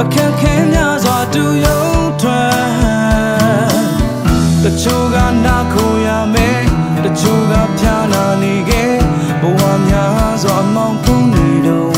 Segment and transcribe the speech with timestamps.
[0.00, 1.82] အခက်ခဲများစွာတူယုံ
[2.20, 2.52] ထွက်
[4.62, 6.60] တချို့ကနာခိုရမယ်
[7.04, 8.94] တချို့ကပြာနာနေခဲ့
[9.40, 11.92] ဘဝများစွာအမောင်ဖုံးနေတော့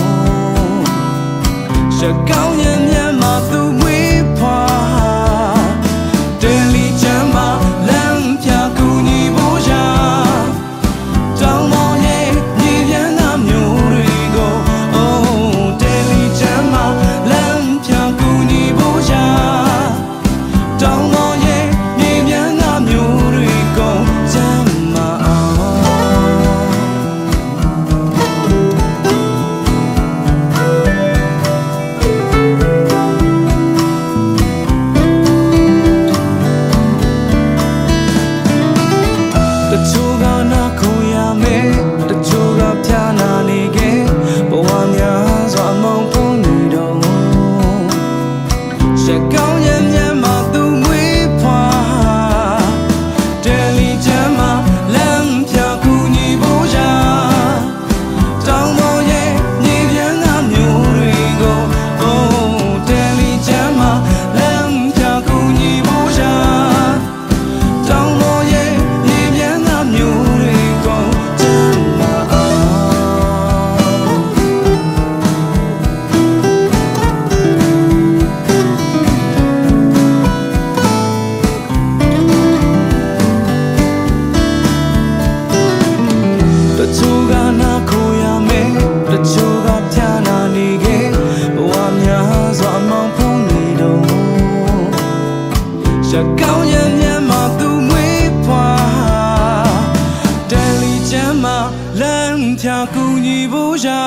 [1.96, 3.60] ရှက်ကောင်းရင်မြတ်မှာသူ
[40.52, 41.70] နာခုရမယ်
[42.08, 44.00] တချို့ကပြာနာနေခဲ့
[44.50, 46.96] ဘဝများစွာမုံဖုံးနေတော့
[49.02, 49.39] ရှက်ကော
[96.12, 98.70] ရှက်ကောင်းရဲ့မျက်မှသူမွေးဖွာ
[100.50, 101.58] တယ်လီချမ်းမှာ
[102.00, 104.02] လမ်းဖြာကူညီဖို့ရာ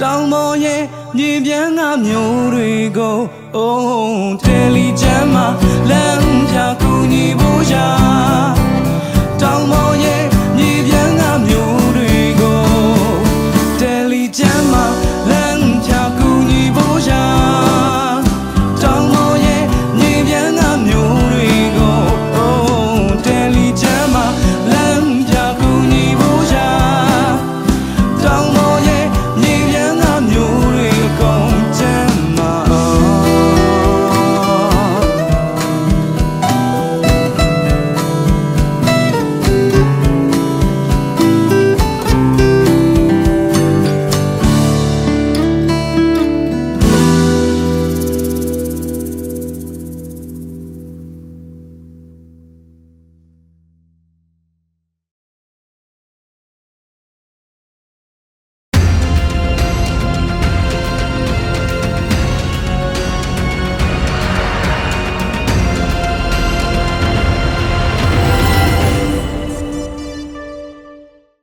[0.00, 0.82] တောင်းမောရဲ့
[1.16, 3.18] မြေပြန်ကမျိုးတွေကို
[3.56, 5.46] Oh တယ်လီချမ်းမှာ
[5.90, 8.57] လမ်းဖြာကူညီဖို့ရာ